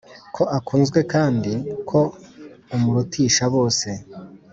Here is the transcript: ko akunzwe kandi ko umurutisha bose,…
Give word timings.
ko 0.35 0.43
akunzwe 0.57 0.99
kandi 1.13 1.51
ko 1.89 1.99
umurutisha 2.75 3.43
bose,… 3.55 3.89